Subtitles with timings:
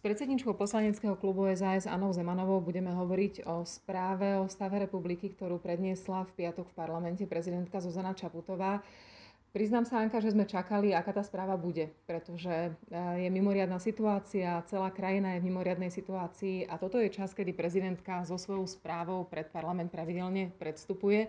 [0.00, 5.60] S predsedničkou poslaneckého klubu SAS Anou Zemanovou budeme hovoriť o správe o stave republiky, ktorú
[5.60, 8.80] predniesla v piatok v parlamente prezidentka Zuzana Čaputová.
[9.52, 12.72] Priznám sa, Anka, že sme čakali, aká tá správa bude, pretože eh,
[13.20, 18.24] je mimoriadná situácia, celá krajina je v mimoriadnej situácii a toto je čas, kedy prezidentka
[18.24, 21.28] so svojou správou pred parlament pravidelne predstupuje.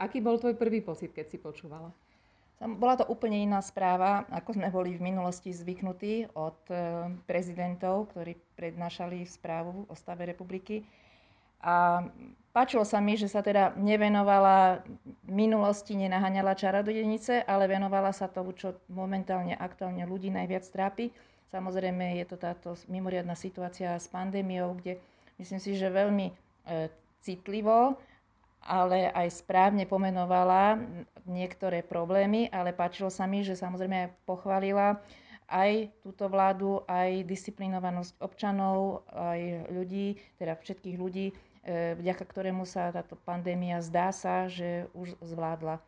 [0.00, 1.92] Aký bol tvoj prvý pocit, keď si počúvala?
[2.60, 6.76] Bola to úplne iná správa, ako sme boli v minulosti zvyknutí od e,
[7.24, 10.84] prezidentov, ktorí prednášali správu o stave republiky.
[11.64, 12.04] A
[12.52, 14.84] páčilo sa mi, že sa teda nevenovala
[15.24, 21.08] minulosti, nenaháňala čarodejnice, ale venovala sa tomu, čo momentálne aktuálne ľudí najviac trápi.
[21.48, 25.00] Samozrejme je to táto mimoriadná situácia s pandémiou, kde
[25.40, 26.34] myslím si, že veľmi e,
[27.24, 27.96] citlivo
[28.60, 30.78] ale aj správne pomenovala
[31.24, 35.00] niektoré problémy, ale páčilo sa mi, že samozrejme pochválila
[35.50, 41.34] aj túto vládu, aj disciplinovanosť občanov, aj ľudí, teda všetkých ľudí, e,
[41.98, 45.82] vďaka ktorému sa táto pandémia zdá sa, že už zvládla.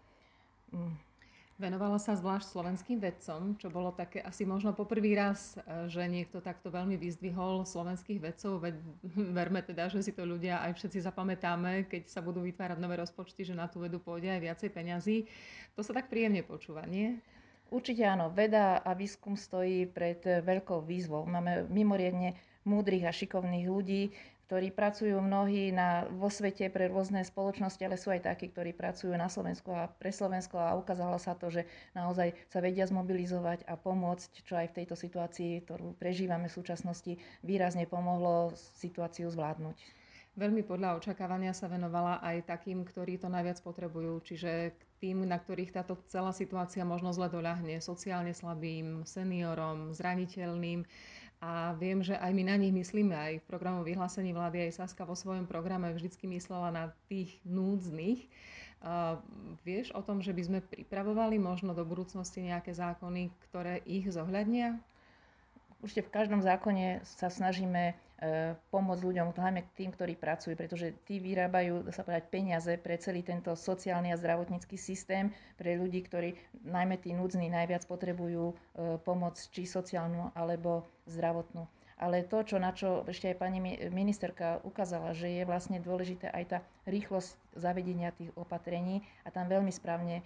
[1.61, 6.41] Venovala sa zvlášť slovenským vedcom, čo bolo také asi možno poprvý raz, e, že niekto
[6.41, 8.65] takto veľmi vyzdvihol slovenských vedcov.
[8.65, 8.75] Veď,
[9.39, 13.45] verme teda, že si to ľudia aj všetci zapamätáme, keď sa budú vytvárať nové rozpočty,
[13.45, 15.17] že na tú vedu pôjde aj viacej peňazí.
[15.77, 17.21] To sa tak príjemne počúva, nie?
[17.73, 18.29] Určite áno.
[18.33, 21.25] Veda a výskum stojí pred veľkou výzvou.
[21.25, 22.37] Máme mimoriadne
[22.69, 24.13] múdrych a šikovných ľudí,
[24.53, 29.17] ktorí pracujú mnohí na, vo svete pre rôzne spoločnosti, ale sú aj takí, ktorí pracujú
[29.17, 31.65] na Slovensku a pre Slovensko a ukázalo sa to, že
[31.97, 37.17] naozaj sa vedia zmobilizovať a pomôcť, čo aj v tejto situácii, ktorú prežívame v súčasnosti,
[37.41, 40.03] výrazne pomohlo situáciu zvládnuť.
[40.37, 45.41] Veľmi podľa očakávania sa venovala aj takým, ktorí to najviac potrebujú, čiže k tým, na
[45.41, 50.85] ktorých táto celá situácia možno zle doľahne, sociálne slabým, seniorom, zraniteľným.
[51.43, 55.03] A viem, že aj my na nich myslíme, aj v programu vyhlásení vlády, aj Saska
[55.03, 58.31] vo svojom programe vždycky myslela na tých núdznych.
[58.79, 59.19] Uh,
[59.67, 64.79] vieš o tom, že by sme pripravovali možno do budúcnosti nejaké zákony, ktoré ich zohľadnia?
[65.83, 71.19] Určite v každom zákone sa snažíme E, pomôcť ľuďom, hlavne tým, ktorí pracujú, pretože tí
[71.19, 77.03] vyrábajú, sa povedať, peniaze pre celý tento sociálny a zdravotnícky systém, pre ľudí, ktorí, najmä
[77.03, 78.57] tí núdzni, najviac potrebujú e,
[79.03, 81.67] pomoc, či sociálnu alebo zdravotnú.
[82.03, 83.63] Ale to, čo, na čo ešte aj pani
[83.95, 86.59] ministerka ukázala, že je vlastne dôležité aj tá
[86.91, 90.23] rýchlosť zavedenia tých opatrení a tam veľmi správne e,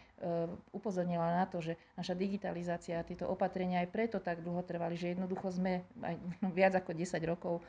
[0.72, 5.52] upozornila na to, že naša digitalizácia, tieto opatrenia aj preto tak dlho trvali, že jednoducho
[5.52, 6.16] sme aj
[6.56, 7.62] viac ako 10 rokov e,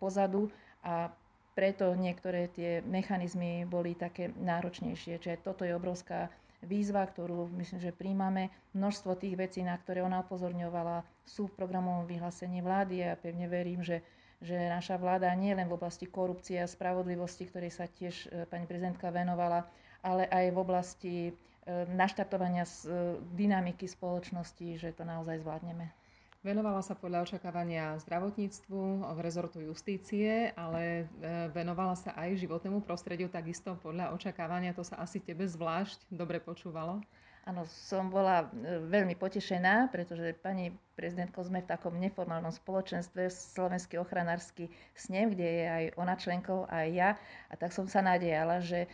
[0.00, 0.48] pozadu
[0.80, 1.12] a
[1.52, 5.22] preto niektoré tie mechanizmy boli také náročnejšie.
[5.22, 6.32] Čiže toto je obrovská
[6.64, 8.48] výzva, ktorú myslím, že príjmame.
[8.72, 13.46] Množstvo tých vecí, na ktoré ona upozorňovala, sú v programovom vyhlásení vlády a ja pevne
[13.46, 14.04] verím, že,
[14.40, 18.64] že naša vláda nie len v oblasti korupcie a spravodlivosti, ktorej sa tiež e, pani
[18.64, 19.64] prezidentka venovala,
[20.00, 21.32] ale aj v oblasti e,
[21.88, 22.72] naštartovania e,
[23.32, 26.03] dynamiky spoločnosti, že to naozaj zvládneme.
[26.44, 33.32] Venovala sa podľa očakávania zdravotníctvu, v rezortu justície, ale e, venovala sa aj životnému prostrediu,
[33.32, 34.76] takisto podľa očakávania.
[34.76, 37.00] To sa asi tebe zvlášť dobre počúvalo.
[37.48, 43.98] Áno, som bola e, veľmi potešená, pretože pani prezidentko sme v takom neformálnom spoločenstve Slovenský
[43.98, 47.10] ochranársky snem, kde je aj ona členkou, aj ja.
[47.50, 48.86] A tak som sa nádejala, že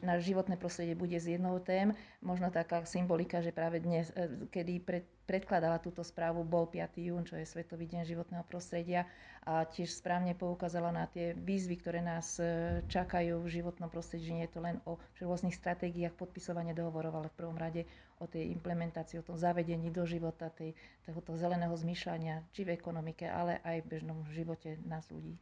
[0.00, 1.92] na životné prostredie bude z jednou tém.
[2.22, 7.04] Možno taká symbolika, že práve dnes, e, kedy pred predkladala túto správu, bol 5.
[7.04, 9.04] jún, čo je Svetový deň životného prostredia
[9.44, 14.48] a tiež správne poukázala na tie výzvy, ktoré nás e, čakajú v životnom prostredí, nie
[14.48, 17.84] je to len o rôznych stratégiách podpisovania dohovorov, ale v prvom rade
[18.18, 20.74] o tej implementácii, o tom zavedení do života tej,
[21.06, 25.38] tohoto zeleného zmýšľania, či v ekonomike, ale aj v bežnom živote nás ľudí.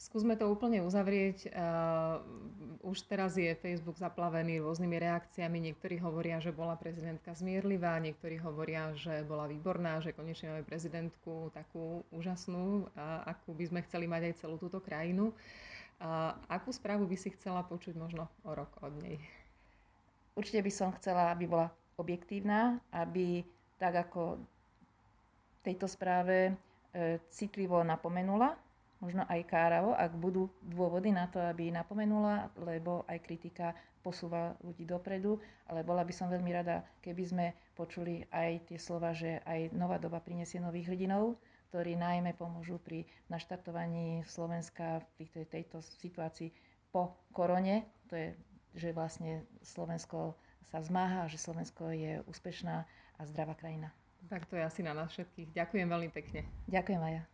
[0.00, 1.52] Skúsme to úplne uzavrieť.
[1.52, 2.24] Uh,
[2.80, 5.60] už teraz je Facebook zaplavený rôznymi reakciami.
[5.60, 11.52] Niektorí hovoria, že bola prezidentka zmierlivá, niektorí hovoria, že bola výborná, že konečne máme prezidentku
[11.52, 12.88] takú úžasnú,
[13.28, 15.36] akú by sme chceli mať aj celú túto krajinu.
[16.00, 19.20] Uh, akú správu by si chcela počuť možno o rok od nej?
[20.40, 21.68] Určite by som chcela, aby bola
[22.00, 23.44] objektívna, aby
[23.76, 24.40] tak ako
[25.60, 26.52] tejto správe e,
[27.28, 28.56] citlivo napomenula
[29.00, 33.72] možno aj káravo, ak budú dôvody na to, aby napomenula, lebo aj kritika
[34.04, 39.16] posúva ľudí dopredu, ale bola by som veľmi rada, keby sme počuli aj tie slova,
[39.16, 41.36] že aj nová doba prinesie nových hrdinov,
[41.72, 46.52] ktorí najmä pomôžu pri naštartovaní Slovenska v tejto, tejto situácii
[46.92, 47.88] po korone.
[48.12, 48.36] To je,
[48.74, 50.34] že vlastne Slovensko
[50.70, 52.86] sa zmáha, že Slovensko je úspešná
[53.18, 53.90] a zdravá krajina.
[54.28, 55.56] Tak to je asi na nás všetkých.
[55.56, 56.46] Ďakujem veľmi pekne.
[56.68, 57.24] Ďakujem aj ja.